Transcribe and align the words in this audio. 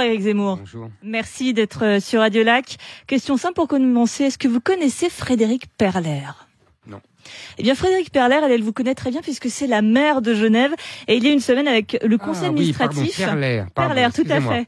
Bonjour 0.00 0.12
Eric 0.12 0.22
Zemmour. 0.22 0.56
Bonjour. 0.56 0.90
Merci 1.02 1.52
d'être 1.52 2.00
sur 2.00 2.20
Radio 2.20 2.42
Lac. 2.42 2.78
Question 3.06 3.36
simple 3.36 3.54
pour 3.54 3.68
commencer. 3.68 4.24
Est-ce 4.24 4.38
que 4.38 4.48
vous 4.48 4.60
connaissez 4.60 5.10
Frédéric 5.10 5.66
Perler? 5.76 6.22
Non. 6.86 7.00
Eh 7.58 7.62
bien, 7.62 7.74
Frédéric 7.74 8.10
Perler, 8.10 8.40
elle, 8.42 8.50
elle 8.50 8.62
vous 8.62 8.72
connaît 8.72 8.94
très 8.94 9.10
bien 9.10 9.20
puisque 9.20 9.50
c'est 9.50 9.66
la 9.66 9.82
maire 9.82 10.22
de 10.22 10.32
Genève 10.32 10.72
et 11.06 11.18
il 11.18 11.24
y 11.24 11.28
a 11.28 11.32
une 11.32 11.40
semaine 11.40 11.68
avec 11.68 11.98
le 12.02 12.16
conseil 12.16 12.46
ah, 12.46 12.48
administratif. 12.48 12.98
Oui, 13.02 13.12
pardon, 13.18 13.40
Perler. 13.40 13.64
Pardon, 13.74 13.94
Perler, 13.94 14.12
tout 14.14 14.32
à 14.32 14.40
fait. 14.40 14.66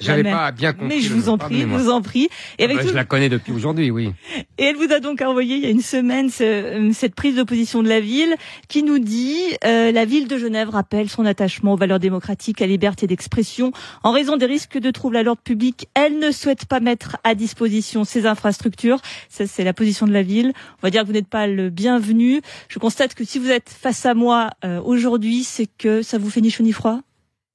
J'avais 0.00 0.24
pas 0.24 0.50
bien 0.50 0.72
compris. 0.72 0.88
Mais 0.88 1.00
je 1.00 1.14
vous 1.14 1.28
en 1.28 1.38
prie, 1.38 1.60
je 1.60 1.66
vous 1.66 1.88
en 1.88 2.02
prie. 2.02 2.28
Et 2.58 2.64
avec 2.64 2.78
ah 2.80 2.82
bah, 2.82 2.88
Je 2.88 2.94
la 2.94 3.04
connais 3.04 3.28
depuis 3.28 3.52
aujourd'hui, 3.52 3.92
oui. 3.92 4.10
Et 4.58 4.64
elle 4.64 4.76
vous 4.76 4.92
a 4.92 4.98
donc 4.98 5.22
envoyé 5.22 5.56
il 5.56 5.62
y 5.62 5.66
a 5.66 5.70
une 5.70 5.82
semaine 5.82 6.30
ce, 6.30 6.42
euh, 6.42 6.92
cette 6.92 7.14
prise 7.14 7.36
d'opposition 7.36 7.80
de 7.82 7.88
la 7.88 8.00
ville 8.00 8.34
qui 8.68 8.82
nous 8.82 8.98
dit 8.98 9.38
euh, 9.64 9.92
la 9.92 10.04
ville 10.04 10.26
de 10.26 10.36
Genève 10.36 10.68
rappelle 10.68 11.08
son 11.08 11.24
attachement 11.24 11.74
aux 11.74 11.76
valeurs 11.76 12.00
démocratiques, 12.00 12.60
à 12.60 12.66
la 12.66 12.72
liberté 12.72 13.06
d'expression. 13.06 13.70
En 14.02 14.10
raison 14.10 14.36
des 14.36 14.46
risques 14.46 14.78
de 14.78 14.90
troubles 14.90 15.16
à 15.16 15.22
l'ordre 15.22 15.42
public, 15.42 15.88
elle 15.94 16.18
ne 16.18 16.32
souhaite 16.32 16.64
pas 16.66 16.80
mettre 16.80 17.16
à 17.22 17.36
disposition 17.36 18.02
ces 18.02 18.26
infrastructures. 18.26 19.00
Ça, 19.28 19.46
c'est 19.46 19.64
la 19.64 19.72
position 19.72 20.06
de 20.06 20.12
la 20.12 20.22
ville. 20.22 20.52
On 20.82 20.86
va 20.86 20.90
dire 20.90 21.02
que 21.02 21.06
vous 21.06 21.12
n'êtes 21.12 21.28
pas 21.28 21.46
le 21.46 21.70
bienvenu. 21.70 22.40
Je 22.68 22.80
constate 22.80 23.14
que 23.14 23.24
si 23.24 23.38
vous 23.38 23.50
êtes 23.50 23.68
face 23.68 24.04
à 24.06 24.14
moi 24.14 24.50
euh, 24.64 24.80
aujourd'hui, 24.84 25.44
c'est 25.44 25.68
que 25.78 26.02
ça 26.02 26.18
vous 26.18 26.30
fait 26.30 26.40
ni 26.40 26.50
chaud 26.50 26.64
ni 26.64 26.72
froid 26.72 27.00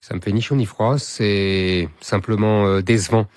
ça 0.02 0.16
me 0.16 0.21
fait 0.21 0.31
ni 0.31 0.41
chaud 0.41 0.55
ni 0.55 0.66
froid, 0.66 0.98
c'est 0.98 1.89
simplement 1.99 2.66
euh, 2.66 2.81
décevant 2.81 3.27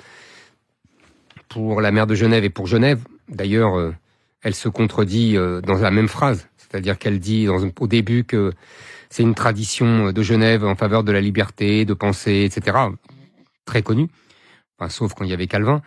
pour 1.49 1.81
la 1.81 1.91
maire 1.91 2.07
de 2.07 2.15
Genève 2.15 2.45
et 2.45 2.51
pour 2.51 2.67
Genève. 2.67 3.03
D'ailleurs, 3.29 3.79
euh, 3.79 3.95
elle 4.43 4.55
se 4.55 4.69
contredit 4.69 5.37
euh, 5.37 5.61
dans 5.61 5.75
la 5.75 5.91
même 5.91 6.09
phrase, 6.09 6.49
c'est-à-dire 6.57 6.99
qu'elle 6.99 7.19
dit 7.19 7.49
au 7.49 7.87
début 7.87 8.25
que 8.25 8.53
c'est 9.11 9.23
une 9.23 9.35
tradition 9.35 10.13
de 10.13 10.23
Genève 10.23 10.65
en 10.65 10.75
faveur 10.75 11.05
de 11.05 11.13
la 11.13 11.21
liberté, 11.21 11.85
de 11.85 11.95
penser, 11.95 12.45
etc. 12.45 12.79
Très 13.67 13.83
connue, 13.83 14.09
enfin, 14.79 14.89
sauf 14.89 15.15
quand 15.15 15.25
il 15.25 15.31
y 15.31 15.35
avait 15.35 15.49
Calvin. 15.49 15.83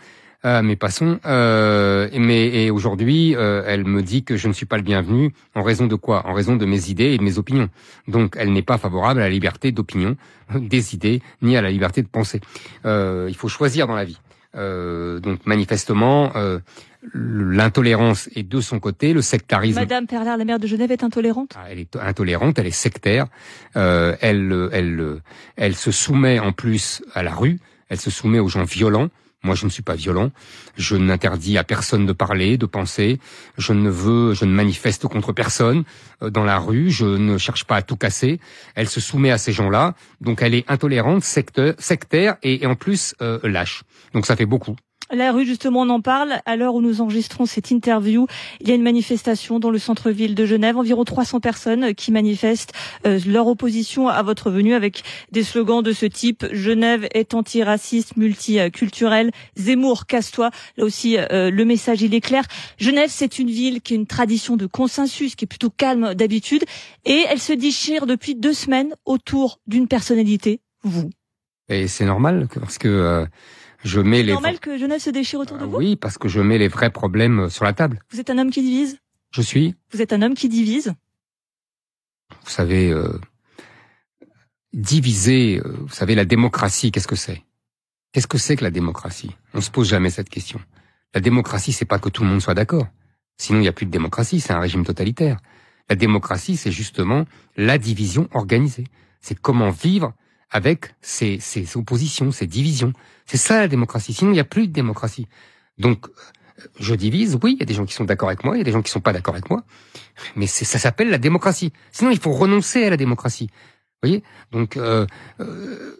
Euh, 0.45 0.61
mais 0.61 0.75
passons. 0.75 1.19
Euh, 1.25 2.07
mais 2.13 2.47
et 2.65 2.69
aujourd'hui, 2.69 3.35
euh, 3.35 3.63
elle 3.65 3.83
me 3.83 4.03
dit 4.03 4.23
que 4.23 4.37
je 4.37 4.47
ne 4.47 4.53
suis 4.53 4.67
pas 4.67 4.77
le 4.77 4.83
bienvenu 4.83 5.33
en 5.55 5.63
raison 5.63 5.87
de 5.87 5.95
quoi? 5.95 6.27
En 6.27 6.33
raison 6.33 6.55
de 6.55 6.65
mes 6.65 6.89
idées 6.89 7.13
et 7.13 7.17
de 7.17 7.23
mes 7.23 7.39
opinions. 7.39 7.69
Donc, 8.07 8.35
elle 8.37 8.53
n'est 8.53 8.61
pas 8.61 8.77
favorable 8.77 9.21
à 9.21 9.23
la 9.23 9.29
liberté 9.29 9.71
d'opinion, 9.71 10.15
des 10.55 10.93
idées, 10.93 11.21
ni 11.41 11.57
à 11.57 11.61
la 11.61 11.71
liberté 11.71 12.03
de 12.03 12.07
penser. 12.07 12.41
Euh, 12.85 13.25
il 13.27 13.35
faut 13.35 13.47
choisir 13.47 13.87
dans 13.87 13.95
la 13.95 14.05
vie. 14.05 14.19
Euh, 14.55 15.19
donc, 15.19 15.45
manifestement, 15.45 16.31
l'intolérance 17.13 18.29
est 18.35 18.43
de 18.43 18.61
son 18.61 18.79
côté, 18.79 19.13
le 19.13 19.21
sectarisme. 19.21 19.79
Madame 19.79 20.05
Perlard, 20.05 20.37
la 20.37 20.45
maire 20.45 20.59
de 20.59 20.67
Genève, 20.67 20.91
est 20.91 21.03
intolérante? 21.03 21.53
Ah, 21.55 21.65
elle 21.71 21.79
est 21.79 21.95
intolérante, 21.95 22.59
elle 22.59 22.67
est 22.67 22.71
sectaire. 22.71 23.27
elle, 23.73 24.69
elle, 24.71 25.21
elle 25.55 25.75
se 25.75 25.91
soumet 25.91 26.39
en 26.39 26.51
plus 26.51 27.03
à 27.15 27.23
la 27.23 27.33
rue. 27.33 27.59
Elle 27.89 27.99
se 27.99 28.11
soumet 28.11 28.39
aux 28.39 28.47
gens 28.47 28.63
violents. 28.63 29.09
Moi, 29.45 29.55
je 29.55 29.65
ne 29.65 29.69
suis 29.69 29.83
pas 29.83 29.95
violent. 29.95 30.31
Je 30.75 30.95
n'interdis 30.95 31.57
à 31.57 31.63
personne 31.63 32.05
de 32.05 32.13
parler, 32.13 32.57
de 32.57 32.65
penser. 32.65 33.19
Je 33.57 33.73
ne 33.73 33.89
veux, 33.89 34.33
je 34.33 34.43
ne 34.43 34.51
manifeste 34.51 35.07
contre 35.07 35.33
personne 35.33 35.83
euh, 36.23 36.31
dans 36.31 36.43
la 36.43 36.57
rue. 36.57 36.89
Je 36.89 37.05
ne 37.05 37.37
cherche 37.37 37.63
pas 37.63 37.77
à 37.77 37.81
tout 37.83 37.95
casser. 37.95 38.39
Elle 38.73 38.89
se 38.89 38.99
soumet 38.99 39.29
à 39.29 39.37
ces 39.37 39.53
gens-là. 39.53 39.93
Donc, 40.19 40.41
elle 40.41 40.55
est 40.55 40.69
intolérante, 40.69 41.23
sectaire 41.23 42.37
et, 42.41 42.65
en 42.65 42.75
plus 42.75 43.13
euh, 43.21 43.39
lâche. 43.43 43.83
Donc, 44.13 44.25
ça 44.25 44.35
fait 44.35 44.47
beaucoup. 44.47 44.75
La 45.15 45.31
rue, 45.31 45.45
justement, 45.45 45.83
on 45.83 45.89
en 45.89 46.01
parle. 46.01 46.41
À 46.45 46.57
l'heure 46.57 46.75
où 46.75 46.81
nous 46.81 46.99
enregistrons 46.99 47.45
cette 47.45 47.71
interview, 47.71 48.27
il 48.59 48.67
y 48.67 48.73
a 48.73 48.75
une 48.75 48.83
manifestation 48.83 49.59
dans 49.59 49.69
le 49.69 49.79
centre-ville 49.79 50.35
de 50.35 50.45
Genève. 50.45 50.77
Environ 50.77 51.05
300 51.05 51.39
personnes 51.39 51.95
qui 51.95 52.11
manifestent 52.11 52.73
euh, 53.07 53.17
leur 53.25 53.47
opposition 53.47 54.09
à 54.09 54.21
votre 54.23 54.51
venue 54.51 54.73
avec 54.73 55.03
des 55.31 55.43
slogans 55.43 55.81
de 55.81 55.93
ce 55.93 56.05
type. 56.05 56.45
Genève 56.51 57.07
est 57.13 57.33
antiraciste, 57.33 58.17
multiculturelle. 58.17 59.31
Zemmour, 59.55 60.05
casse-toi. 60.05 60.49
Là 60.75 60.83
aussi, 60.83 61.17
euh, 61.17 61.49
le 61.49 61.63
message, 61.63 62.01
il 62.01 62.13
est 62.13 62.19
clair. 62.19 62.43
Genève, 62.77 63.09
c'est 63.09 63.39
une 63.39 63.49
ville 63.49 63.79
qui 63.79 63.93
a 63.93 63.95
une 63.95 64.07
tradition 64.07 64.57
de 64.57 64.65
consensus, 64.65 65.35
qui 65.35 65.45
est 65.45 65.47
plutôt 65.47 65.69
calme 65.69 66.13
d'habitude. 66.13 66.65
Et 67.05 67.23
elle 67.29 67.39
se 67.39 67.53
déchire 67.53 68.05
depuis 68.05 68.35
deux 68.35 68.53
semaines 68.53 68.93
autour 69.05 69.61
d'une 69.65 69.87
personnalité, 69.87 70.59
vous. 70.83 71.09
Et 71.69 71.87
c'est 71.87 72.05
normal, 72.05 72.49
parce 72.59 72.77
que... 72.77 72.89
Euh, 72.89 73.25
je 73.85 74.01
mets 74.01 74.23
les. 74.23 74.29
C'est 74.29 74.33
normal 74.33 74.59
que 74.59 74.77
Genève 74.77 74.99
se 74.99 75.11
déchire 75.11 75.39
autour 75.39 75.57
de 75.57 75.63
euh, 75.63 75.67
vous. 75.67 75.77
Oui, 75.77 75.95
parce 75.95 76.17
que 76.17 76.27
je 76.27 76.41
mets 76.41 76.57
les 76.57 76.67
vrais 76.67 76.89
problèmes 76.89 77.41
euh, 77.41 77.49
sur 77.49 77.63
la 77.63 77.73
table. 77.73 77.99
Vous 78.09 78.19
êtes 78.19 78.29
un 78.29 78.37
homme 78.37 78.49
qui 78.49 78.61
divise. 78.61 78.97
Je 79.31 79.41
suis. 79.41 79.75
Vous 79.91 80.01
êtes 80.01 80.11
un 80.11 80.21
homme 80.21 80.33
qui 80.33 80.49
divise. 80.49 80.93
Vous 82.43 82.49
savez, 82.49 82.91
euh, 82.91 83.19
diviser. 84.73 85.61
Euh, 85.63 85.77
vous 85.81 85.93
savez, 85.93 86.15
la 86.15 86.25
démocratie, 86.25 86.91
qu'est-ce 86.91 87.07
que 87.07 87.15
c'est? 87.15 87.43
Qu'est-ce 88.11 88.27
que 88.27 88.37
c'est 88.37 88.55
que 88.55 88.63
la 88.63 88.71
démocratie? 88.71 89.31
On 89.53 89.61
se 89.61 89.69
pose 89.69 89.87
jamais 89.89 90.09
cette 90.09 90.29
question. 90.29 90.59
La 91.13 91.21
démocratie, 91.21 91.71
c'est 91.71 91.85
pas 91.85 91.99
que 91.99 92.09
tout 92.09 92.23
le 92.23 92.29
monde 92.29 92.41
soit 92.41 92.55
d'accord. 92.55 92.87
Sinon, 93.37 93.59
il 93.59 93.63
n'y 93.63 93.67
a 93.67 93.73
plus 93.73 93.85
de 93.85 93.91
démocratie. 93.91 94.39
C'est 94.39 94.53
un 94.53 94.59
régime 94.59 94.83
totalitaire. 94.83 95.39
La 95.89 95.95
démocratie, 95.95 96.57
c'est 96.57 96.71
justement 96.71 97.25
la 97.55 97.77
division 97.77 98.27
organisée. 98.33 98.85
C'est 99.21 99.39
comment 99.39 99.69
vivre 99.69 100.13
avec 100.49 100.95
ces, 101.01 101.39
ces 101.39 101.77
oppositions, 101.77 102.31
ces 102.31 102.47
divisions. 102.47 102.93
C'est 103.25 103.37
ça 103.37 103.59
la 103.59 103.67
démocratie. 103.67 104.13
Sinon, 104.13 104.31
il 104.31 104.35
n'y 104.35 104.39
a 104.39 104.45
plus 104.45 104.67
de 104.67 104.73
démocratie. 104.73 105.27
Donc, 105.77 106.07
je 106.79 106.95
divise. 106.95 107.37
Oui, 107.43 107.53
il 107.53 107.59
y 107.59 107.63
a 107.63 107.65
des 107.65 107.73
gens 107.73 107.85
qui 107.85 107.93
sont 107.93 108.05
d'accord 108.05 108.29
avec 108.29 108.43
moi, 108.43 108.55
il 108.55 108.59
y 108.59 108.61
a 108.61 108.63
des 108.63 108.71
gens 108.71 108.81
qui 108.81 108.91
sont 108.91 109.01
pas 109.01 109.13
d'accord 109.13 109.33
avec 109.33 109.49
moi. 109.49 109.63
Mais 110.35 110.47
ça 110.47 110.79
s'appelle 110.79 111.09
la 111.09 111.17
démocratie. 111.17 111.73
Sinon, 111.91 112.11
il 112.11 112.19
faut 112.19 112.31
renoncer 112.31 112.83
à 112.85 112.89
la 112.89 112.97
démocratie. 112.97 113.47
Vous 113.47 114.09
voyez? 114.09 114.23
Donc, 114.51 114.77
euh, 114.77 115.05
euh, 115.39 115.97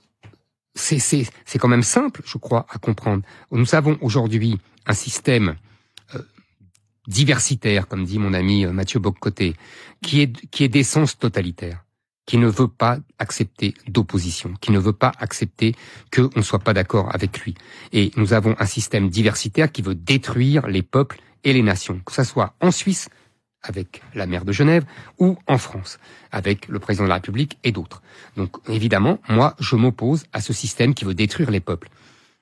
c'est 0.75 1.59
quand 1.59 1.67
même 1.67 1.83
simple, 1.83 2.21
je 2.25 2.37
crois, 2.37 2.65
à 2.69 2.77
comprendre. 2.77 3.23
Nous 3.51 3.75
avons 3.75 3.97
aujourd'hui 4.01 4.59
un 4.85 4.93
système 4.93 5.55
euh, 6.13 6.21
diversitaire, 7.07 7.87
comme 7.87 8.05
dit 8.05 8.19
mon 8.19 8.33
ami 8.33 8.65
Mathieu 8.65 8.99
Boccoté, 8.99 9.55
qui 10.01 10.21
est, 10.21 10.49
qui 10.49 10.63
est 10.63 10.69
d'essence 10.69 11.17
totalitaire 11.17 11.84
qui 12.25 12.37
ne 12.37 12.47
veut 12.47 12.67
pas 12.67 12.97
accepter 13.19 13.75
d'opposition, 13.87 14.53
qui 14.59 14.71
ne 14.71 14.79
veut 14.79 14.93
pas 14.93 15.11
accepter 15.19 15.75
qu'on 16.11 16.29
ne 16.35 16.41
soit 16.41 16.59
pas 16.59 16.73
d'accord 16.73 17.13
avec 17.13 17.39
lui. 17.41 17.55
Et 17.93 18.11
nous 18.17 18.33
avons 18.33 18.55
un 18.59 18.65
système 18.65 19.09
diversitaire 19.09 19.71
qui 19.71 19.81
veut 19.81 19.95
détruire 19.95 20.67
les 20.67 20.81
peuples 20.81 21.19
et 21.43 21.53
les 21.53 21.61
nations, 21.61 22.01
que 22.05 22.13
ce 22.13 22.23
soit 22.23 22.55
en 22.61 22.71
Suisse, 22.71 23.09
avec 23.61 24.01
la 24.13 24.27
maire 24.27 24.45
de 24.45 24.51
Genève, 24.51 24.85
ou 25.19 25.37
en 25.47 25.57
France, 25.57 25.99
avec 26.31 26.67
le 26.67 26.79
président 26.79 27.05
de 27.05 27.09
la 27.09 27.15
République 27.15 27.57
et 27.63 27.71
d'autres. 27.71 28.01
Donc 28.35 28.57
évidemment, 28.69 29.19
moi, 29.27 29.55
je 29.59 29.75
m'oppose 29.75 30.25
à 30.33 30.41
ce 30.41 30.53
système 30.53 30.93
qui 30.93 31.05
veut 31.05 31.15
détruire 31.15 31.51
les 31.51 31.59
peuples. 31.59 31.89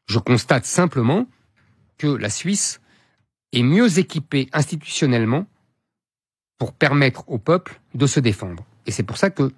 Je 0.06 0.20
constate 0.20 0.66
simplement 0.66 1.28
que 1.98 2.08
la 2.08 2.30
Suisse 2.30 2.82
est 3.54 3.64
mieux 3.64 4.00
équipée 4.00 4.50
institutionnellement 4.52 5.46
pour 6.58 6.74
permettre 6.74 7.24
au 7.28 7.38
peuple 7.38 7.80
de 7.94 8.08
se 8.08 8.20
défendre. 8.20 8.66
Et 8.86 8.92
c'est 8.92 9.04
pour 9.04 9.18
ça 9.18 9.30
que 9.30 9.52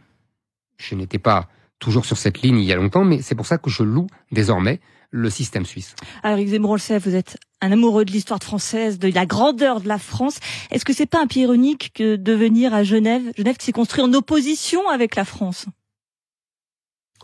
je 0.77 0.95
n'étais 0.95 1.19
pas 1.19 1.47
toujours 1.79 2.05
sur 2.05 2.17
cette 2.17 2.41
ligne 2.41 2.59
il 2.59 2.65
y 2.65 2.71
a 2.71 2.75
longtemps, 2.75 3.03
mais 3.03 3.21
c'est 3.21 3.35
pour 3.35 3.45
ça 3.45 3.57
que 3.57 3.69
je 3.69 3.83
loue 3.83 4.07
désormais 4.31 4.79
le 5.11 5.29
système 5.29 5.65
suisse. 5.65 5.95
Alors, 6.23 6.39
Yves 6.39 6.53
le 6.53 6.97
vous 6.97 7.15
êtes 7.15 7.37
un 7.61 7.71
amoureux 7.71 8.05
de 8.05 8.11
l'histoire 8.11 8.39
française, 8.41 8.99
de 8.99 9.09
la 9.09 9.25
grandeur 9.25 9.79
de 9.79 9.87
la 9.87 9.97
France. 9.97 10.39
Est-ce 10.71 10.83
que 10.83 10.93
c'est 10.93 11.05
pas 11.05 11.21
un 11.21 11.27
pied 11.27 11.43
ironique 11.43 11.91
que 11.93 12.15
de 12.15 12.33
venir 12.33 12.73
à 12.73 12.83
Genève, 12.83 13.23
Genève 13.37 13.55
qui 13.57 13.65
s'est 13.65 13.71
construit 13.71 14.03
en 14.03 14.13
opposition 14.13 14.89
avec 14.89 15.15
la 15.15 15.25
France? 15.25 15.65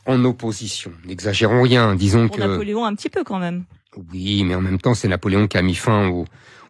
En 0.06 0.24
opposition, 0.26 0.92
n'exagérons 1.06 1.62
rien, 1.62 1.96
disons 1.96 2.28
Pour 2.28 2.38
que... 2.38 2.42
Napoléon 2.42 2.86
un 2.86 2.96
petit 2.96 3.10
peu 3.10 3.24
quand 3.24 3.40
même. 3.40 3.66
Oui, 4.12 4.44
mais 4.44 4.56
en 4.56 4.62
même 4.62 4.80
temps, 4.80 4.94
c'est 4.94 5.08
Napoléon 5.08 5.48
qui 5.48 5.58
a 5.58 5.62
mis 5.62 5.76
fin 5.76 6.08
au, 6.08 6.26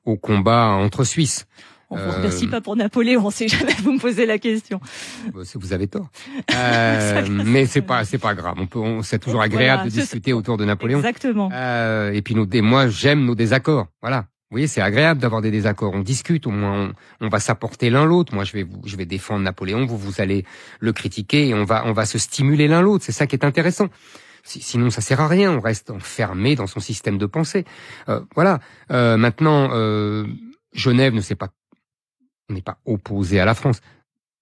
au 0.06 0.18
combat 0.18 0.70
entre 0.70 1.04
Suisses. 1.04 1.46
On 1.92 1.98
vous 1.98 2.12
remercie 2.12 2.48
pas 2.48 2.62
pour 2.62 2.76
Napoléon, 2.76 3.26
on 3.26 3.30
sait 3.30 3.48
jamais 3.48 3.74
vous 3.84 3.92
me 3.94 4.00
posez 4.00 4.26
la 4.26 4.40
question. 4.40 4.80
Bah, 5.34 5.42
vous 5.54 5.74
avez 5.74 5.88
tort. 5.88 6.10
Euh, 6.54 7.28
mais 7.46 7.66
c'est 7.66 7.82
pas 7.82 8.04
c'est 8.04 8.18
pas 8.18 8.34
grave. 8.34 8.56
On 8.58 8.66
peut 8.66 8.80
c'est 9.04 9.20
toujours 9.20 9.42
agréable 9.42 9.86
de 9.86 9.90
discuter 9.90 10.34
autour 10.34 10.58
de 10.58 10.66
Napoléon. 10.66 11.00
Exactement. 11.00 11.50
Euh, 11.54 12.12
et 12.12 12.22
puis 12.22 12.36
nous 12.36 12.48
moi 12.62 12.88
j'aime 12.88 13.26
nos 13.26 13.36
désaccords. 13.36 13.88
Voilà. 14.02 14.22
Vous 14.50 14.56
voyez, 14.56 14.68
c'est 14.68 14.82
agréable 14.82 15.22
d'avoir 15.22 15.42
des 15.42 15.50
désaccords. 15.50 15.94
On 15.94 16.02
discute, 16.02 16.46
au 16.46 16.52
moins 16.52 16.92
on, 17.22 17.30
va 17.30 17.40
s'apporter 17.40 17.90
l'un 17.90 18.06
l'autre. 18.06 18.34
Moi, 18.36 18.44
je 18.44 18.52
vais 18.52 18.64
vous, 18.64 18.82
je 18.86 18.98
vais 18.98 19.06
défendre 19.06 19.42
Napoléon, 19.44 19.86
vous 19.86 19.98
vous 19.98 20.20
allez 20.20 20.44
le 20.82 20.92
critiquer 20.92 21.48
et 21.48 21.54
on 21.54 21.64
va 21.64 21.84
on 21.86 21.94
va 21.94 22.06
se 22.06 22.18
stimuler 22.18 22.68
l'un 22.68 22.82
l'autre. 22.82 23.06
C'est 23.06 23.14
ça 23.14 23.28
qui 23.28 23.36
est 23.36 23.46
intéressant. 23.46 23.88
Sinon, 24.44 24.90
ça 24.90 25.02
sert 25.02 25.22
à 25.22 25.28
rien. 25.28 25.52
On 25.54 25.60
reste 25.60 25.92
enfermé 25.92 26.56
dans 26.56 26.68
son 26.68 26.80
système 26.80 27.18
de 27.18 27.26
pensée. 27.26 27.66
Euh, 28.10 28.22
voilà. 28.36 28.60
Euh, 28.92 29.18
maintenant, 29.18 29.70
euh, 29.72 30.26
Genève 30.74 31.14
ne 31.14 31.22
s'est 31.22 31.36
pas 31.36 31.50
on 32.52 32.54
n'est 32.54 32.62
pas 32.62 32.78
opposé 32.86 33.40
à 33.40 33.46
la 33.46 33.56
France. 33.56 33.82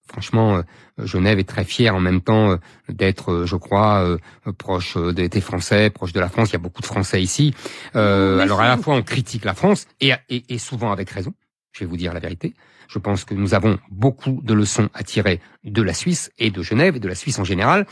Franchement, 0.06 0.56
euh, 0.56 1.06
Genève 1.06 1.38
est 1.38 1.48
très 1.48 1.64
fière 1.64 1.94
en 1.94 2.00
même 2.00 2.20
temps 2.20 2.50
euh, 2.50 2.56
d'être, 2.88 3.30
euh, 3.30 3.46
je 3.46 3.54
crois, 3.54 4.18
proche 4.58 4.96
des 4.96 5.40
Français, 5.40 5.88
proche 5.90 6.12
de 6.12 6.20
la 6.20 6.28
France. 6.28 6.50
Il 6.50 6.54
y 6.54 6.56
a 6.56 6.60
beaucoup 6.60 6.82
de 6.82 6.86
Français 6.86 7.22
ici. 7.22 7.54
alors 7.94 8.60
à 8.60 8.68
la 8.68 8.76
fois 8.76 8.96
on 8.96 9.02
critique 9.02 9.44
la 9.44 9.54
France 9.54 9.86
et, 10.00 10.12
et, 10.28 10.58
souvent 10.58 10.90
avec 10.90 11.10
raison. 11.10 11.32
Je 11.72 11.80
vais 11.80 11.86
vous 11.86 11.96
dire 11.96 12.12
la 12.12 12.20
vérité. 12.20 12.54
Je 12.88 12.98
pense 12.98 13.24
que 13.24 13.34
nous 13.34 13.54
avons 13.54 13.78
beaucoup 13.90 14.40
de 14.42 14.52
leçons 14.52 14.88
à 14.94 15.04
tirer 15.04 15.40
de 15.62 15.82
la 15.82 15.94
Suisse 15.94 16.32
et 16.38 16.50
de 16.50 16.62
Genève 16.62 16.96
et 16.96 17.00
de 17.00 17.06
la 17.06 17.14
Suisse 17.14 17.38
en 17.38 17.44
général. 17.44 17.86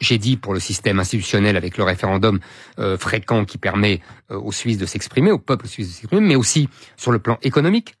j'ai 0.00 0.18
dit 0.18 0.36
pour 0.36 0.52
le 0.52 0.60
système 0.60 1.00
institutionnel 1.00 1.56
avec 1.56 1.78
le 1.78 1.84
référendum 1.84 2.38
euh, 2.78 2.98
fréquent 2.98 3.46
qui 3.46 3.58
permet 3.58 4.00
euh, 4.30 4.38
aux 4.38 4.52
Suisses 4.52 4.78
de 4.78 4.86
s'exprimer, 4.86 5.32
au 5.32 5.38
peuple 5.38 5.66
suisse 5.66 5.88
de 5.88 5.92
s'exprimer, 5.92 6.26
mais 6.26 6.36
aussi 6.36 6.68
sur 6.96 7.10
le 7.10 7.18
plan 7.18 7.38
économique. 7.42 7.97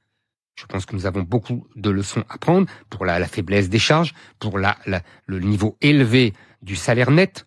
Je 0.58 0.66
pense 0.66 0.86
que 0.86 0.96
nous 0.96 1.06
avons 1.06 1.22
beaucoup 1.22 1.68
de 1.76 1.88
leçons 1.88 2.24
à 2.28 2.36
prendre 2.36 2.66
pour 2.90 3.04
la, 3.04 3.20
la 3.20 3.28
faiblesse 3.28 3.68
des 3.68 3.78
charges, 3.78 4.12
pour 4.40 4.58
la, 4.58 4.76
la, 4.86 5.02
le 5.26 5.38
niveau 5.38 5.76
élevé 5.80 6.32
du 6.62 6.74
salaire 6.74 7.12
net. 7.12 7.46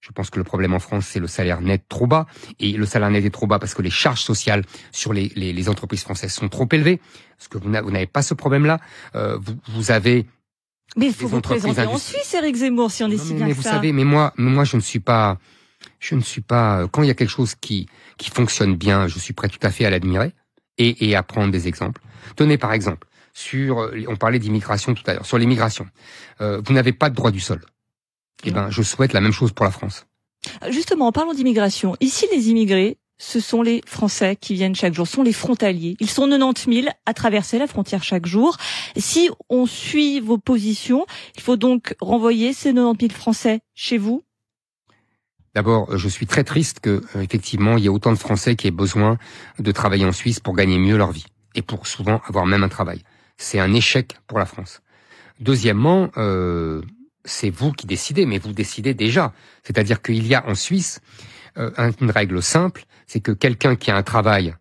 Je 0.00 0.10
pense 0.10 0.30
que 0.30 0.38
le 0.38 0.44
problème 0.44 0.74
en 0.74 0.80
France, 0.80 1.06
c'est 1.06 1.20
le 1.20 1.28
salaire 1.28 1.60
net 1.60 1.84
trop 1.88 2.08
bas. 2.08 2.26
Et 2.58 2.72
le 2.72 2.86
salaire 2.86 3.10
net 3.10 3.24
est 3.24 3.30
trop 3.30 3.46
bas 3.46 3.60
parce 3.60 3.72
que 3.74 3.82
les 3.82 3.90
charges 3.90 4.22
sociales 4.22 4.64
sur 4.90 5.12
les, 5.12 5.30
les, 5.36 5.52
les 5.52 5.68
entreprises 5.68 6.02
françaises 6.02 6.32
sont 6.32 6.48
trop 6.48 6.66
élevées. 6.72 7.00
Parce 7.38 7.46
que 7.46 7.58
vous 7.58 7.68
n'avez 7.68 8.06
pas 8.08 8.22
ce 8.22 8.34
problème-là. 8.34 8.80
Euh, 9.14 9.38
vous, 9.40 9.56
vous 9.68 9.90
avez 9.92 10.26
mais 10.96 11.06
il 11.06 11.14
faut 11.14 11.28
vous 11.28 11.40
présenter 11.40 11.82
en 11.82 11.98
Suisse, 11.98 12.34
Eric 12.34 12.56
Zemmour, 12.56 12.90
si 12.90 13.04
on 13.04 13.10
est 13.10 13.16
si 13.16 13.34
bien 13.34 13.44
mais 13.44 13.52
que 13.52 13.56
vous 13.56 13.62
ça. 13.62 13.74
savez, 13.74 13.92
mais 13.92 14.02
moi, 14.02 14.32
mais 14.36 14.50
moi, 14.50 14.64
je 14.64 14.74
ne 14.74 14.80
suis 14.80 14.98
pas, 14.98 15.38
je 16.00 16.16
ne 16.16 16.20
suis 16.20 16.40
pas. 16.40 16.88
Quand 16.88 17.04
il 17.04 17.06
y 17.06 17.12
a 17.12 17.14
quelque 17.14 17.30
chose 17.30 17.54
qui 17.54 17.86
qui 18.18 18.28
fonctionne 18.28 18.74
bien, 18.74 19.06
je 19.06 19.20
suis 19.20 19.32
prêt 19.32 19.48
tout 19.48 19.60
à 19.62 19.70
fait 19.70 19.84
à 19.84 19.90
l'admirer 19.90 20.32
et, 20.80 21.08
et 21.08 21.14
à 21.14 21.22
prendre 21.22 21.52
des 21.52 21.68
exemples. 21.68 22.00
Tenez 22.36 22.58
par 22.58 22.72
exemple 22.72 23.06
sur, 23.32 23.90
on 24.08 24.16
parlait 24.16 24.38
d'immigration 24.38 24.94
tout 24.94 25.04
à 25.06 25.14
l'heure, 25.14 25.26
sur 25.26 25.38
l'immigration. 25.38 25.86
Euh, 26.40 26.60
vous 26.64 26.72
n'avez 26.72 26.92
pas 26.92 27.10
de 27.10 27.14
droit 27.14 27.30
du 27.30 27.40
sol. 27.40 27.60
Eh 28.44 28.50
ben, 28.50 28.70
je 28.70 28.82
souhaite 28.82 29.12
la 29.12 29.20
même 29.20 29.32
chose 29.32 29.52
pour 29.52 29.64
la 29.64 29.70
France. 29.70 30.06
Justement, 30.70 31.08
en 31.08 31.12
parlant 31.12 31.34
d'immigration, 31.34 31.96
ici 32.00 32.26
les 32.32 32.48
immigrés, 32.48 32.96
ce 33.18 33.38
sont 33.38 33.60
les 33.60 33.82
Français 33.86 34.34
qui 34.34 34.54
viennent 34.54 34.74
chaque 34.74 34.94
jour, 34.94 35.06
ce 35.06 35.16
sont 35.16 35.22
les 35.22 35.34
frontaliers. 35.34 35.96
Ils 36.00 36.08
sont 36.08 36.26
90 36.26 36.82
000 36.82 36.88
à 37.04 37.12
traverser 37.12 37.58
la 37.58 37.66
frontière 37.66 38.02
chaque 38.02 38.24
jour. 38.24 38.56
Si 38.96 39.28
on 39.50 39.66
suit 39.66 40.20
vos 40.20 40.38
positions, 40.38 41.04
il 41.36 41.42
faut 41.42 41.56
donc 41.56 41.94
renvoyer 42.00 42.54
ces 42.54 42.72
90 42.72 43.08
000 43.08 43.18
Français 43.18 43.60
chez 43.74 43.98
vous 43.98 44.24
D'abord, 45.54 45.96
je 45.96 46.08
suis 46.08 46.26
très 46.26 46.44
triste 46.44 46.80
que, 46.80 47.02
euh, 47.16 47.22
effectivement, 47.22 47.76
il 47.76 47.82
y 47.82 47.86
ait 47.86 47.90
autant 47.90 48.12
de 48.12 48.18
Français 48.18 48.54
qui 48.54 48.68
aient 48.68 48.72
besoin 48.72 49.18
de 49.58 49.72
travailler 49.72 50.04
en 50.04 50.12
Suisse 50.12 50.38
pour 50.38 50.54
gagner 50.54 50.78
mieux 50.78 50.96
leur 50.96 51.10
vie 51.10 51.26
et 51.54 51.62
pour 51.62 51.86
souvent 51.86 52.20
avoir 52.26 52.46
même 52.46 52.62
un 52.62 52.68
travail. 52.68 53.02
C'est 53.36 53.58
un 53.58 53.72
échec 53.74 54.16
pour 54.28 54.38
la 54.38 54.46
France. 54.46 54.80
Deuxièmement, 55.40 56.10
euh, 56.16 56.82
c'est 57.24 57.50
vous 57.50 57.72
qui 57.72 57.86
décidez, 57.86 58.26
mais 58.26 58.38
vous 58.38 58.52
décidez 58.52 58.94
déjà. 58.94 59.32
C'est-à-dire 59.64 60.02
qu'il 60.02 60.26
y 60.26 60.34
a 60.34 60.46
en 60.46 60.54
Suisse 60.54 61.00
euh, 61.58 61.70
une 62.00 62.10
règle 62.10 62.42
simple, 62.42 62.84
c'est 63.06 63.20
que 63.20 63.32
quelqu'un 63.32 63.74
qui 63.74 63.90
a 63.90 63.96
un 63.96 64.02
travail 64.02 64.54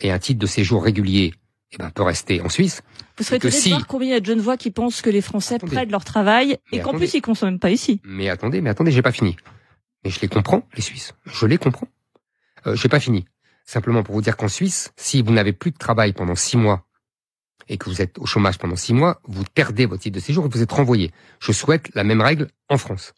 et 0.00 0.10
un 0.10 0.18
titre 0.18 0.38
de 0.38 0.46
séjour 0.46 0.84
régulier 0.84 1.34
eh 1.72 1.76
ben, 1.78 1.90
peut 1.90 2.02
rester 2.02 2.40
en 2.40 2.48
Suisse. 2.48 2.82
Vous 3.18 3.24
serez 3.24 3.36
étonné 3.36 3.52
si... 3.52 3.68
de 3.68 3.74
voir 3.74 3.86
combien 3.86 4.08
il 4.08 4.12
y 4.12 4.14
a 4.14 4.20
de 4.20 4.26
jeunes 4.26 4.40
voix 4.40 4.56
qui 4.56 4.70
pensent 4.70 5.02
que 5.02 5.10
les 5.10 5.20
Français 5.20 5.56
attendez. 5.56 5.74
prennent 5.74 5.90
leur 5.90 6.04
travail 6.04 6.58
et 6.72 6.80
qu'en 6.80 6.94
plus 6.94 7.12
ils 7.14 7.20
consomment 7.20 7.58
pas 7.58 7.70
ici. 7.70 8.00
Mais 8.04 8.28
attendez, 8.28 8.60
mais 8.60 8.70
attendez, 8.70 8.92
j'ai 8.92 9.02
pas 9.02 9.12
fini. 9.12 9.36
Mais 10.06 10.12
je 10.12 10.20
les 10.20 10.28
comprends, 10.28 10.62
les 10.76 10.82
Suisses. 10.82 11.14
Je 11.24 11.46
les 11.46 11.58
comprends. 11.58 11.88
Euh, 12.68 12.76
j'ai 12.76 12.88
pas 12.88 13.00
fini. 13.00 13.24
Simplement 13.64 14.04
pour 14.04 14.14
vous 14.14 14.22
dire 14.22 14.36
qu'en 14.36 14.46
Suisse, 14.46 14.92
si 14.94 15.20
vous 15.20 15.32
n'avez 15.32 15.52
plus 15.52 15.72
de 15.72 15.78
travail 15.78 16.12
pendant 16.12 16.36
six 16.36 16.56
mois 16.56 16.86
et 17.68 17.76
que 17.76 17.90
vous 17.90 18.00
êtes 18.00 18.16
au 18.20 18.24
chômage 18.24 18.56
pendant 18.56 18.76
six 18.76 18.94
mois, 18.94 19.20
vous 19.24 19.42
perdez 19.52 19.84
votre 19.84 20.04
titre 20.04 20.14
de 20.14 20.20
séjour 20.20 20.46
et 20.46 20.48
vous 20.48 20.62
êtes 20.62 20.70
renvoyé. 20.70 21.10
Je 21.40 21.50
souhaite 21.50 21.92
la 21.96 22.04
même 22.04 22.20
règle 22.20 22.46
en 22.68 22.78
France. 22.78 23.14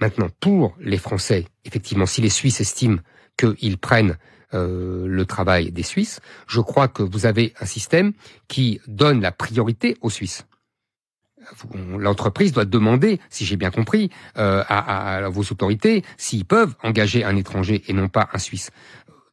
Maintenant, 0.00 0.30
pour 0.40 0.76
les 0.80 0.98
Français, 0.98 1.46
effectivement, 1.64 2.06
si 2.06 2.20
les 2.20 2.28
Suisses 2.28 2.60
estiment 2.60 2.98
qu'ils 3.36 3.78
prennent 3.78 4.18
euh, 4.52 5.06
le 5.06 5.24
travail 5.26 5.70
des 5.70 5.84
Suisses, 5.84 6.18
je 6.48 6.60
crois 6.60 6.88
que 6.88 7.04
vous 7.04 7.24
avez 7.24 7.54
un 7.60 7.66
système 7.66 8.14
qui 8.48 8.80
donne 8.88 9.20
la 9.20 9.30
priorité 9.30 9.96
aux 10.00 10.10
Suisses. 10.10 10.44
L'entreprise 11.98 12.52
doit 12.52 12.64
demander, 12.64 13.20
si 13.30 13.44
j'ai 13.44 13.56
bien 13.56 13.70
compris, 13.70 14.10
euh, 14.36 14.62
à, 14.68 15.16
à, 15.16 15.28
vos 15.28 15.42
autorités 15.42 16.04
s'ils 16.16 16.44
peuvent 16.44 16.74
engager 16.82 17.24
un 17.24 17.36
étranger 17.36 17.82
et 17.88 17.92
non 17.92 18.08
pas 18.08 18.28
un 18.32 18.38
Suisse. 18.38 18.70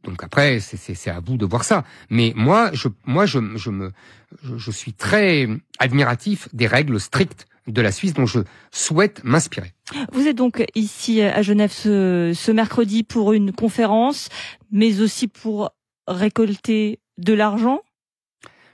Donc 0.04 0.24
après, 0.24 0.60
c'est 0.60 1.10
à 1.10 1.20
vous 1.20 1.38
de 1.38 1.46
voir 1.46 1.64
ça. 1.66 1.84
Mais 2.10 2.32
moi, 2.36 2.70
je, 2.74 2.88
moi, 3.06 3.26
je, 3.26 3.40
je 3.56 3.70
me, 3.70 3.92
je 4.42 4.72
suis 4.72 4.94
très 4.94 5.50
admiratif 5.80 6.48
des 6.54 6.68
règles 6.68 7.00
strictes 7.00 7.46
de 7.68 7.82
la 7.82 7.92
Suisse 7.92 8.14
dont 8.14 8.26
je 8.26 8.40
souhaite 8.72 9.22
m'inspirer. 9.26 9.74
Vous 10.14 10.28
êtes 10.28 10.38
donc 10.38 10.64
ici 10.76 11.22
à 11.22 11.42
Genève 11.42 11.72
ce, 11.72 12.32
ce, 12.34 12.52
mercredi 12.52 13.04
pour 13.04 13.34
une 13.34 13.52
conférence, 13.52 14.30
mais 14.72 15.02
aussi 15.02 15.28
pour 15.28 15.72
récolter 16.08 17.00
de 17.18 17.34
l'argent 17.34 17.82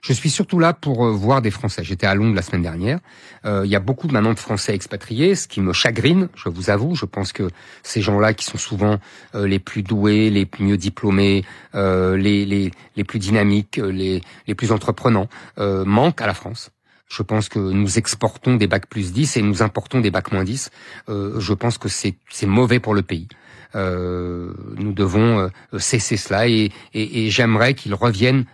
je 0.03 0.11
suis 0.11 0.29
surtout 0.29 0.59
là 0.59 0.73
pour 0.73 1.09
voir 1.11 1.41
des 1.41 1.49
Français. 1.49 1.81
J'étais 1.81 2.05
à 2.05 2.13
Londres 2.13 2.35
la 2.35 2.41
semaine 2.41 2.61
dernière. 2.61 2.99
Euh, 3.45 3.61
il 3.63 3.71
y 3.71 3.75
a 3.75 3.79
beaucoup 3.79 4.09
maintenant 4.09 4.33
de 4.33 4.39
Français 4.39 4.75
expatriés, 4.75 5.33
ce 5.33 5.47
qui 5.47 5.61
me 5.61 5.71
chagrine, 5.71 6.27
je 6.35 6.49
vous 6.49 6.69
avoue. 6.69 6.93
Je 6.93 7.05
pense 7.05 7.31
que 7.31 7.49
ces 7.83 8.01
gens-là, 8.01 8.33
qui 8.33 8.43
sont 8.43 8.57
souvent 8.57 8.99
euh, 9.33 9.47
les 9.47 9.59
plus 9.59 9.81
doués, 9.81 10.29
les 10.29 10.45
mieux 10.59 10.75
diplômés, 10.75 11.45
euh, 11.73 12.17
les, 12.17 12.45
les, 12.45 12.71
les, 12.97 13.03
plus 13.05 13.17
dynamiques, 13.17 13.77
les, 13.77 14.21
les 14.45 14.55
plus 14.55 14.73
entreprenants, 14.73 15.29
manquent 15.57 16.21
à 16.21 16.27
la 16.27 16.33
France. 16.33 16.69
Je 17.07 17.23
pense 17.23 17.47
que 17.47 17.59
nous 17.59 17.97
exportons 17.97 18.55
des 18.55 18.67
bacs 18.67 18.87
plus 18.87 19.13
10 19.13 19.37
et 19.37 19.41
nous 19.41 19.63
importons 19.63 20.01
des 20.01 20.11
bacs 20.11 20.33
moins 20.33 20.43
10. 20.43 20.69
Euh, 21.07 21.39
je 21.39 21.53
pense 21.53 21.77
que 21.77 21.87
c'est 21.87 22.17
mauvais 22.45 22.81
pour 22.81 22.93
le 22.93 23.03
pays. 23.03 23.29
Euh, 23.75 24.53
nous 24.75 24.91
devons 24.91 25.49
cesser 25.77 26.17
cela 26.17 26.47
et, 26.47 26.71
et, 26.93 27.25
et 27.25 27.29
j'aimerais 27.29 27.73
qu'ils 27.73 27.93
reviennent 27.93 28.45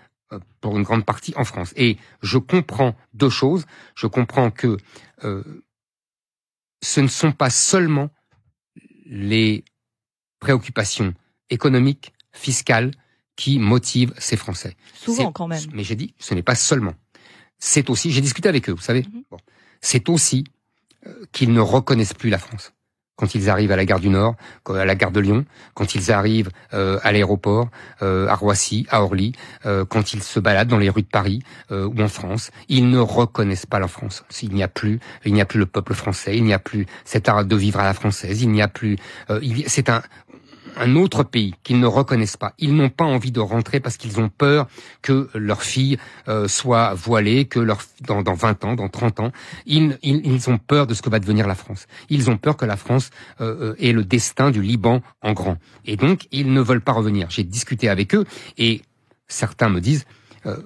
pour 0.62 0.78
une 0.78 0.84
grande 0.84 1.06
partie 1.06 1.34
en 1.36 1.44
France. 1.44 1.74
Et 1.76 1.98
je 2.22 2.38
comprends 2.38 2.96
deux 3.14 3.30
choses. 3.30 3.66
Je 3.96 4.08
comprends 4.08 4.52
que 4.52 4.78
euh, 5.24 5.44
ce 6.81 7.02
ne 7.02 7.08
sont 7.08 7.31
pas 7.31 7.50
seulement 7.50 8.10
les 9.06 9.64
préoccupations 10.40 11.14
économiques, 11.50 12.14
fiscales, 12.31 12.92
qui 13.36 13.58
motivent 13.58 14.14
ces 14.18 14.38
Français. 14.38 14.76
Souvent 14.94 15.31
quand 15.31 15.48
même. 15.48 15.64
Mais 15.74 15.84
j'ai 15.84 15.96
dit, 15.96 16.14
ce 16.20 16.34
n'est 16.34 16.44
pas 16.44 16.56
seulement. 16.56 16.94
C'est 17.58 17.90
aussi, 17.90 18.12
j'ai 18.12 18.22
discuté 18.22 18.50
avec 18.50 18.70
eux, 18.70 18.74
vous 18.74 18.82
savez. 18.82 19.02
Mm 19.02 19.20
-hmm. 19.20 19.24
bon. 19.32 19.38
C'est 19.82 20.10
aussi 20.10 20.44
euh, 21.06 21.25
qu'ils 21.32 21.54
ne 21.54 21.62
reconnaissent 21.62 22.14
plus 22.14 22.30
la 22.30 22.38
France 22.38 22.74
quand 23.19 23.36
ils 23.36 23.50
arrivent 23.50 23.74
à 23.74 23.75
la 23.75 23.83
gare 23.83 24.00
du 24.00 24.07
Nord, 24.07 24.36
à 24.69 24.86
la 24.86 24.95
gare 24.95 25.12
de 25.12 25.19
Lyon, 25.19 25.44
quand 25.74 25.94
ils 25.94 26.10
arrivent 26.10 26.50
euh, 26.74 27.00
à 27.04 27.12
l'aéroport, 27.12 27.68
euh, 28.01 28.30
à 28.30 28.36
Roissy, 28.36 28.88
à 28.89 29.04
Orly, 29.04 29.33
euh, 29.66 29.83
quand 29.83 30.13
ils 30.13 30.24
se 30.24 30.39
baladent 30.39 30.69
dans 30.69 30.77
les 30.77 30.89
rues 30.89 31.01
de 31.01 31.07
Paris 31.07 31.44
ou 31.69 32.01
en 32.01 32.07
France, 32.07 32.51
ils 32.69 32.89
ne 32.89 33.00
reconnaissent 33.00 33.66
pas 33.66 33.80
la 33.80 33.89
France. 33.89 34.24
Il 34.42 34.54
n'y 34.54 34.63
a 34.63 34.69
plus, 34.69 35.00
il 35.25 35.33
n'y 35.33 35.42
a 35.42 35.45
plus 35.45 35.60
le 35.60 35.66
peuple 35.66 35.94
français, 35.94 36.38
il 36.38 36.45
n'y 36.45 36.54
a 36.54 36.60
plus 36.60 36.86
cet 37.04 37.27
art 37.27 37.44
de 37.44 37.56
vivre 37.56 37.80
à 37.81 37.83
la 37.83 37.94
française, 37.94 38.42
il 38.42 38.51
n'y 38.51 38.62
a 38.62 38.70
plus. 38.70 38.98
C'est 39.67 39.89
un 39.89 40.01
un 40.78 40.96
autre 40.96 41.24
pays 41.24 41.54
qu'ils 41.64 41.80
ne 41.80 41.86
reconnaissent 41.86 42.38
pas. 42.38 42.54
Ils 42.58 42.76
n'ont 42.76 42.90
pas 42.90 43.06
envie 43.06 43.32
de 43.32 43.40
rentrer 43.40 43.80
parce 43.80 43.98
qu'ils 43.98 44.20
ont 44.20 44.30
peur 44.30 44.68
que 45.02 45.30
leur 45.34 45.62
fille 45.62 45.98
euh, 46.28 46.48
soit 46.48 46.94
voilée, 46.94 47.46
que 47.46 47.60
leur 47.60 47.80
dans, 48.02 48.22
dans 48.22 48.34
20 48.34 48.66
ans, 48.66 48.76
dans 48.76 48.90
30 48.90 49.20
ans, 49.20 49.32
ils, 49.66 49.98
ont 50.50 50.58
peur 50.58 50.88
de 50.88 50.94
ce 50.94 51.02
que 51.02 51.10
va 51.10 51.20
devenir 51.20 51.48
la 51.48 51.56
France. 51.56 51.88
Ils 52.10 52.30
ont 52.30 52.38
peur 52.38 52.58
que 52.58 52.66
la 52.66 52.78
France 52.78 53.10
euh, 53.42 53.76
ait 53.80 53.92
le 53.92 54.04
destin 54.04 54.52
du 54.52 54.62
Liban 54.62 55.02
en 55.22 55.34
grand. 55.34 55.58
Et 55.86 55.98
donc, 55.98 56.28
ils 56.32 56.52
ne 56.52 56.62
veulent 56.62 56.82
pas 56.82 56.94
revenir. 56.94 57.30
J'ai 57.30 57.44
discuté 57.44 57.90
avec 57.90 58.16
eux 58.16 58.26
et 58.58 58.82
certains 59.28 59.70
me 59.70 59.82
disent, 59.82 60.06
euh, 60.46 60.58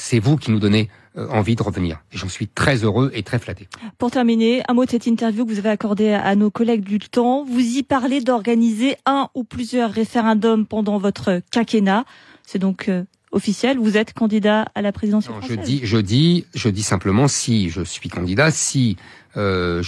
c'est 0.00 0.18
vous 0.18 0.36
qui 0.36 0.50
nous 0.50 0.58
donnez 0.58 0.88
euh, 1.16 1.28
envie 1.28 1.56
de 1.56 1.62
revenir. 1.62 2.00
Et 2.12 2.16
j'en 2.16 2.28
suis 2.28 2.48
très 2.48 2.84
heureux 2.84 3.10
et 3.14 3.22
très 3.22 3.38
flatté. 3.38 3.68
Pour 3.98 4.10
terminer, 4.10 4.62
un 4.68 4.74
mot 4.74 4.84
de 4.84 4.90
cette 4.90 5.06
interview 5.06 5.44
que 5.44 5.50
vous 5.52 5.58
avez 5.58 5.68
accordée 5.68 6.12
à 6.12 6.34
nos 6.36 6.50
collègues 6.50 6.84
du 6.84 6.98
temps. 6.98 7.44
Vous 7.44 7.60
y 7.60 7.82
parlez 7.82 8.20
d'organiser 8.20 8.96
un 9.06 9.28
ou 9.34 9.44
plusieurs 9.44 9.90
référendums 9.90 10.66
pendant 10.66 10.98
votre 10.98 11.42
quinquennat. 11.50 12.04
C'est 12.46 12.58
donc 12.58 12.88
euh, 12.88 13.04
officiel. 13.32 13.78
Vous 13.78 13.96
êtes 13.96 14.12
candidat 14.12 14.66
à 14.74 14.82
la 14.82 14.92
présidentielle 14.92 15.34
non, 15.34 15.46
Je 15.46 15.54
dis, 15.54 15.80
je 15.84 15.98
dis, 15.98 16.46
je 16.54 16.68
dis 16.68 16.82
simplement 16.82 17.28
si 17.28 17.70
je 17.70 17.82
suis 17.82 18.08
candidat, 18.08 18.50
si 18.50 18.96
euh, 19.36 19.82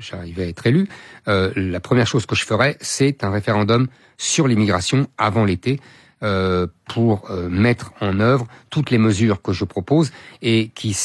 j'arrivais 0.00 0.44
à 0.44 0.48
être 0.48 0.66
élu, 0.66 0.88
euh, 1.28 1.52
la 1.56 1.80
première 1.80 2.06
chose 2.06 2.26
que 2.26 2.34
je 2.34 2.44
ferais, 2.44 2.76
c'est 2.80 3.24
un 3.24 3.30
référendum 3.30 3.88
sur 4.16 4.48
l'immigration 4.48 5.06
avant 5.18 5.44
l'été. 5.44 5.80
Euh, 6.22 6.68
pour 6.86 7.28
euh, 7.32 7.48
mettre 7.48 7.92
en 8.00 8.20
œuvre 8.20 8.46
toutes 8.70 8.90
les 8.90 8.98
mesures 8.98 9.42
que 9.42 9.52
je 9.52 9.64
propose 9.64 10.12
et 10.40 10.68
qui, 10.68 10.96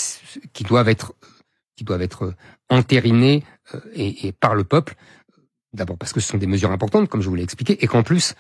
qui 0.54 0.64
doivent 0.64 0.90
être 0.90 1.16
qui 1.76 1.84
doivent 1.84 2.04
être 2.04 2.36
entérinées 2.70 3.44
euh, 3.74 3.80
et, 3.96 4.28
et, 4.28 4.32
par 4.32 4.54
le 4.54 4.64
peuple. 4.64 4.94
D'abord 5.74 5.98
parce 5.98 6.14
que 6.14 6.20
ce 6.20 6.28
sont 6.30 6.38
des 6.38 6.46
mesures 6.46 6.72
importantes, 6.72 7.10
comme 7.10 7.22
je 7.22 7.30
vous 7.30 7.36
l'ai 7.36 7.42
expliqué, 7.42 7.84
et 7.84 7.88
qu'en 7.88 8.04
plus, 8.04 8.36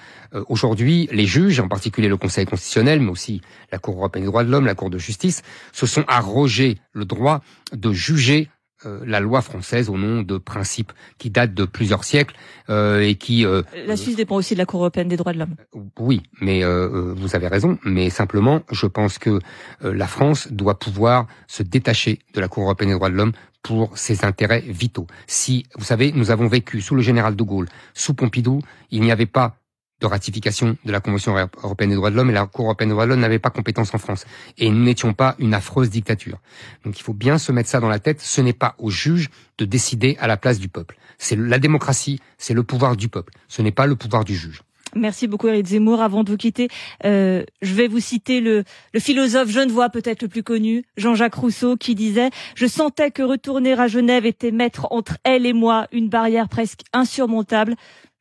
aujourd'hui, 0.47 1.09
les 1.11 1.25
juges, 1.25 1.59
en 1.59 1.67
particulier 1.67 2.07
le 2.09 2.17
Conseil 2.17 2.45
constitutionnel, 2.45 2.99
mais 2.99 3.09
aussi 3.09 3.41
la 3.71 3.79
Cour 3.79 3.95
européenne 3.95 4.23
des 4.23 4.29
droits 4.29 4.43
de 4.43 4.51
l'homme, 4.51 4.65
la 4.65 4.75
Cour 4.75 4.89
de 4.89 4.97
justice, 4.97 5.41
se 5.71 5.85
sont 5.85 6.05
arrogés 6.07 6.77
le 6.93 7.05
droit 7.05 7.41
de 7.73 7.91
juger 7.91 8.49
euh, 8.85 8.99
la 9.07 9.19
loi 9.19 9.41
française 9.41 9.89
au 9.89 9.97
nom 9.97 10.21
de 10.21 10.37
principes 10.37 10.93
qui 11.17 11.31
datent 11.31 11.55
de 11.55 11.65
plusieurs 11.65 12.03
siècles 12.03 12.35
euh, 12.69 13.01
et 13.01 13.15
qui. 13.15 13.43
Euh, 13.43 13.63
la 13.87 13.97
Suisse 13.97 14.15
dépend 14.15 14.35
aussi 14.35 14.53
de 14.53 14.59
la 14.59 14.67
Cour 14.67 14.81
européenne 14.81 15.07
des 15.07 15.17
droits 15.17 15.33
de 15.33 15.39
l'homme. 15.39 15.55
Oui, 15.97 16.21
mais 16.41 16.63
vous 16.63 17.35
avez 17.35 17.47
raison. 17.47 17.79
Mais 17.83 18.09
simplement, 18.11 18.61
je 18.71 18.85
pense 18.85 19.17
que 19.17 19.39
la 19.81 20.05
France 20.05 20.51
doit 20.51 20.77
pouvoir 20.77 21.27
se 21.47 21.63
détacher 21.63 22.19
de 22.35 22.39
la 22.39 22.47
Cour 22.47 22.63
européenne 22.63 22.89
des 22.89 22.95
droits 22.95 23.09
de 23.09 23.15
l'homme 23.15 23.31
pour 23.63 23.97
ses 23.97 24.23
intérêts 24.25 24.61
vitaux. 24.61 25.07
Si, 25.25 25.65
vous 25.75 25.83
savez, 25.83 26.11
nous 26.11 26.29
avons 26.29 26.47
vécu 26.47 26.79
sous 26.81 26.95
le 26.95 27.01
général 27.01 27.35
de 27.35 27.43
Gaulle, 27.43 27.67
sous 27.93 28.13
Pompidou, 28.13 28.61
il 28.91 29.01
n'y 29.01 29.11
avait 29.11 29.25
pas 29.25 29.57
de 29.99 30.05
ratification 30.05 30.77
de 30.85 30.91
la 30.91 30.99
Convention 30.99 31.35
européenne 31.63 31.89
des 31.89 31.95
droits 31.95 32.11
de 32.11 32.15
l'homme 32.15 32.29
et 32.29 32.33
la 32.33 32.45
Cour 32.45 32.65
européenne 32.65 32.89
des 32.89 32.93
droits 32.93 33.05
de 33.05 33.11
l'homme 33.11 33.19
n'avait 33.19 33.39
pas 33.39 33.49
compétence 33.49 33.93
en 33.93 33.97
France. 33.97 34.25
Et 34.57 34.69
nous 34.69 34.83
n'étions 34.83 35.13
pas 35.13 35.35
une 35.39 35.53
affreuse 35.53 35.89
dictature. 35.89 36.39
Donc 36.85 36.99
il 36.99 37.03
faut 37.03 37.13
bien 37.13 37.37
se 37.37 37.51
mettre 37.51 37.69
ça 37.69 37.79
dans 37.79 37.89
la 37.89 37.99
tête. 37.99 38.21
Ce 38.21 38.41
n'est 38.41 38.53
pas 38.53 38.75
aux 38.77 38.89
juges 38.89 39.29
de 39.57 39.65
décider 39.65 40.17
à 40.19 40.27
la 40.27 40.37
place 40.37 40.59
du 40.59 40.69
peuple. 40.69 40.97
C'est 41.17 41.35
la 41.35 41.59
démocratie, 41.59 42.19
c'est 42.37 42.53
le 42.53 42.63
pouvoir 42.63 42.95
du 42.95 43.09
peuple. 43.09 43.33
Ce 43.47 43.61
n'est 43.61 43.71
pas 43.71 43.87
le 43.87 43.95
pouvoir 43.95 44.23
du 44.23 44.35
juge. 44.35 44.61
Merci 44.95 45.27
beaucoup 45.27 45.47
Eric 45.47 45.65
Zemmour. 45.65 46.01
Avant 46.01 46.23
de 46.23 46.31
vous 46.31 46.37
quitter, 46.37 46.69
euh, 47.03 47.43
je 47.61 47.73
vais 47.73 47.87
vous 47.87 47.99
citer 47.99 48.39
le, 48.39 48.63
le 48.93 48.99
philosophe 48.99 49.49
genevois 49.49 49.89
peut-être 49.89 50.21
le 50.21 50.27
plus 50.27 50.43
connu, 50.43 50.85
Jean-Jacques 50.95 51.35
Rousseau, 51.35 51.75
qui 51.75 51.93
disait 51.93 52.29
«Je 52.55 52.65
sentais 52.67 53.11
que 53.11 53.21
retourner 53.21 53.73
à 53.73 53.87
Genève 53.87 54.25
était 54.25 54.51
mettre 54.51 54.87
entre 54.91 55.17
elle 55.23 55.45
et 55.45 55.53
moi 55.53 55.87
une 55.91 56.07
barrière 56.07 56.47
presque 56.47 56.81
insurmontable. 56.93 57.75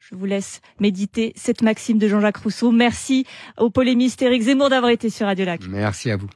Je 0.08 0.14
vous 0.14 0.24
laisse 0.24 0.60
méditer 0.78 1.32
cette 1.34 1.62
maxime 1.62 1.98
de 1.98 2.06
Jean-Jacques 2.06 2.36
Rousseau. 2.36 2.70
Merci 2.70 3.26
au 3.58 3.70
polémiste 3.70 4.22
Éric 4.22 4.42
Zemmour 4.42 4.70
d'avoir 4.70 4.92
été 4.92 5.10
sur 5.10 5.26
Radio 5.26 5.44
Lac. 5.44 5.62
Merci 5.68 6.12
à 6.12 6.16
vous. 6.16 6.28